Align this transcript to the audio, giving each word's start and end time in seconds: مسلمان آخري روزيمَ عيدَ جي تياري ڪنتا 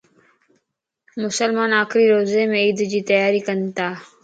مسلمان 1.23 1.71
آخري 1.83 2.05
روزيمَ 2.15 2.51
عيدَ 2.63 2.81
جي 2.95 3.05
تياري 3.13 3.45
ڪنتا 3.51 3.87